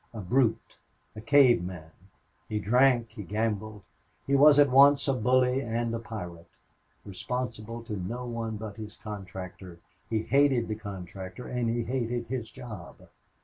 A 0.15 0.19
brute 0.19 0.79
a 1.15 1.21
caveman. 1.21 1.91
He 2.49 2.57
drank; 2.57 3.09
he 3.11 3.21
gambled. 3.21 3.83
He 4.25 4.35
was 4.35 4.57
at 4.57 4.71
once 4.71 5.07
a 5.07 5.13
bully 5.13 5.61
and 5.61 5.93
a 5.93 5.99
pirate. 5.99 6.49
Responsible 7.05 7.83
to 7.83 7.95
no 7.95 8.25
one 8.25 8.57
but 8.57 8.77
his 8.77 8.97
contractor, 8.97 9.77
he 10.09 10.23
hated 10.23 10.67
the 10.67 10.75
contractor 10.75 11.47
and 11.47 11.69
he 11.69 11.83
hated 11.83 12.25
his 12.25 12.49
job. 12.49 13.09